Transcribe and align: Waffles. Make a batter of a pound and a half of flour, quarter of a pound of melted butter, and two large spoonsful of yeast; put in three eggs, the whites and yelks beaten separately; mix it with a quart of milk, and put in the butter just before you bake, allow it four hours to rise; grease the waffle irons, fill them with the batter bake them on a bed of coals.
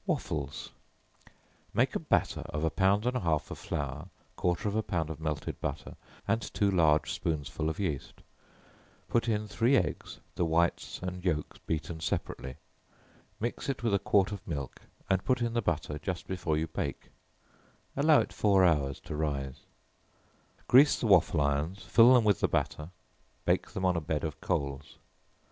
Waffles. 0.07 0.71
Make 1.75 1.93
a 1.95 1.99
batter 1.99 2.41
of 2.49 2.63
a 2.63 2.71
pound 2.71 3.05
and 3.05 3.15
a 3.15 3.19
half 3.19 3.51
of 3.51 3.59
flour, 3.59 4.07
quarter 4.35 4.67
of 4.67 4.75
a 4.75 4.81
pound 4.81 5.11
of 5.11 5.19
melted 5.19 5.61
butter, 5.61 5.95
and 6.27 6.41
two 6.41 6.71
large 6.71 7.11
spoonsful 7.11 7.69
of 7.69 7.79
yeast; 7.79 8.23
put 9.07 9.29
in 9.29 9.47
three 9.47 9.77
eggs, 9.77 10.19
the 10.33 10.43
whites 10.43 10.99
and 11.03 11.23
yelks 11.23 11.59
beaten 11.67 11.99
separately; 11.99 12.55
mix 13.39 13.69
it 13.69 13.83
with 13.83 13.93
a 13.93 13.99
quart 13.99 14.31
of 14.31 14.47
milk, 14.47 14.81
and 15.07 15.23
put 15.23 15.39
in 15.39 15.53
the 15.53 15.61
butter 15.61 15.99
just 15.99 16.25
before 16.27 16.57
you 16.57 16.65
bake, 16.65 17.09
allow 17.95 18.21
it 18.21 18.33
four 18.33 18.65
hours 18.65 18.99
to 19.01 19.15
rise; 19.15 19.59
grease 20.67 20.99
the 20.99 21.05
waffle 21.05 21.41
irons, 21.41 21.83
fill 21.83 22.15
them 22.15 22.23
with 22.23 22.39
the 22.39 22.47
batter 22.47 22.89
bake 23.45 23.67
them 23.67 23.85
on 23.85 23.95
a 23.95 24.01
bed 24.01 24.23
of 24.23 24.41
coals. 24.41 24.97